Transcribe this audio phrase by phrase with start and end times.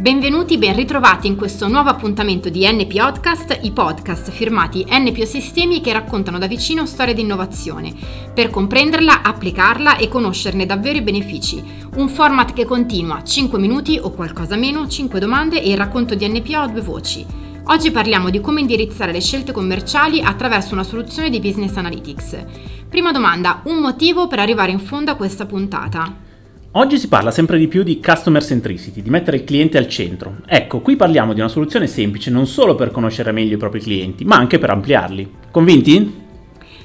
[0.00, 5.80] Benvenuti, ben ritrovati in questo nuovo appuntamento di NP Podcast, i podcast firmati NPO Sistemi
[5.80, 7.92] che raccontano da vicino storie di innovazione,
[8.32, 11.60] per comprenderla, applicarla e conoscerne davvero i benefici.
[11.96, 16.28] Un format che continua 5 minuti o qualcosa meno, 5 domande e il racconto di
[16.28, 17.26] NPO a due voci.
[17.64, 22.44] Oggi parliamo di come indirizzare le scelte commerciali attraverso una soluzione di business analytics.
[22.88, 26.26] Prima domanda, un motivo per arrivare in fondo a questa puntata?
[26.72, 30.40] Oggi si parla sempre di più di customer centricity, di mettere il cliente al centro.
[30.44, 34.26] Ecco, qui parliamo di una soluzione semplice non solo per conoscere meglio i propri clienti,
[34.26, 35.30] ma anche per ampliarli.
[35.50, 36.26] Convinti?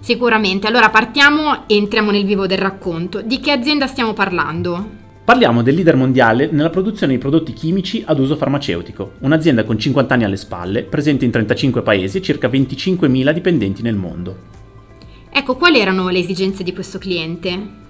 [0.00, 3.22] Sicuramente, allora partiamo e entriamo nel vivo del racconto.
[3.22, 4.84] Di che azienda stiamo parlando?
[5.24, 10.12] Parliamo del leader mondiale nella produzione di prodotti chimici ad uso farmaceutico, un'azienda con 50
[10.12, 14.36] anni alle spalle, presente in 35 paesi e circa 25.000 dipendenti nel mondo.
[15.30, 17.86] Ecco, quali erano le esigenze di questo cliente?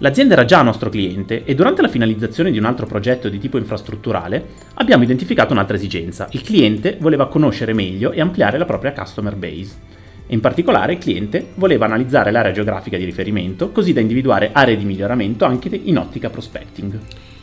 [0.00, 3.58] L'azienda era già nostro cliente e durante la finalizzazione di un altro progetto di tipo
[3.58, 6.28] infrastrutturale abbiamo identificato un'altra esigenza.
[6.30, 9.96] Il cliente voleva conoscere meglio e ampliare la propria customer base.
[10.30, 14.84] in particolare il cliente voleva analizzare l'area geografica di riferimento così da individuare aree di
[14.84, 16.98] miglioramento anche in ottica prospecting.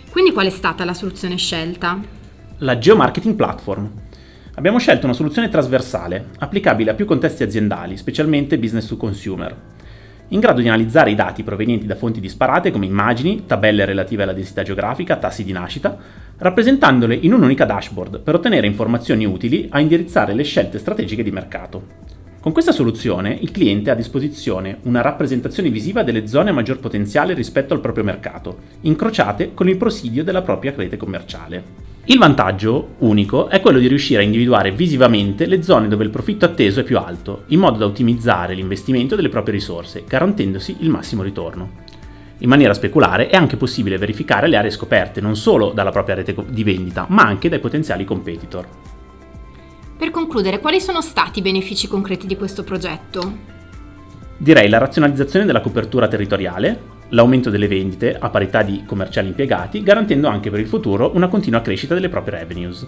[0.09, 1.99] Quindi qual è stata la soluzione scelta?
[2.59, 3.91] La Geomarketing Platform.
[4.53, 9.73] Abbiamo scelto una soluzione trasversale, applicabile a più contesti aziendali, specialmente business to consumer
[10.29, 14.33] in grado di analizzare i dati provenienti da fonti disparate come immagini, tabelle relative alla
[14.33, 15.97] densità geografica, tassi di nascita,
[16.37, 22.13] rappresentandole in un'unica dashboard per ottenere informazioni utili a indirizzare le scelte strategiche di mercato.
[22.39, 26.79] Con questa soluzione il cliente ha a disposizione una rappresentazione visiva delle zone a maggior
[26.79, 31.94] potenziale rispetto al proprio mercato, incrociate con il prosidio della propria rete commerciale.
[32.07, 36.45] Il vantaggio unico è quello di riuscire a individuare visivamente le zone dove il profitto
[36.45, 41.23] atteso è più alto, in modo da ottimizzare l'investimento delle proprie risorse, garantendosi il massimo
[41.23, 41.83] ritorno.
[42.39, 46.35] In maniera speculare è anche possibile verificare le aree scoperte non solo dalla propria rete
[46.47, 48.67] di vendita, ma anche dai potenziali competitor.
[49.97, 53.53] Per concludere, quali sono stati i benefici concreti di questo progetto?
[54.37, 60.27] Direi la razionalizzazione della copertura territoriale, l'aumento delle vendite a parità di commerciali impiegati, garantendo
[60.27, 62.85] anche per il futuro una continua crescita delle proprie revenues.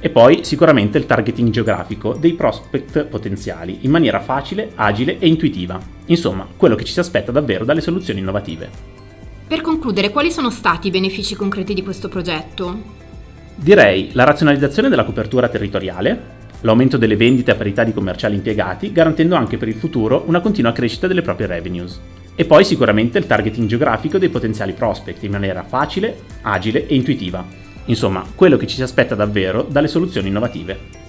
[0.00, 5.78] E poi sicuramente il targeting geografico dei prospect potenziali in maniera facile, agile e intuitiva.
[6.06, 8.68] Insomma, quello che ci si aspetta davvero dalle soluzioni innovative.
[9.46, 13.00] Per concludere, quali sono stati i benefici concreti di questo progetto?
[13.54, 19.36] Direi la razionalizzazione della copertura territoriale, l'aumento delle vendite a parità di commerciali impiegati, garantendo
[19.36, 22.00] anche per il futuro una continua crescita delle proprie revenues.
[22.34, 27.44] E poi sicuramente il targeting geografico dei potenziali prospect in maniera facile, agile e intuitiva.
[27.86, 31.00] Insomma, quello che ci si aspetta davvero dalle soluzioni innovative.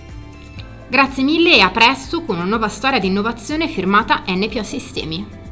[0.88, 5.43] Grazie mille e a presto con una nuova storia di innovazione firmata NPO Sistemi.